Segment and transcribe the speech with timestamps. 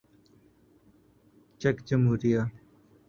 [1.59, 2.41] check جمہوریہ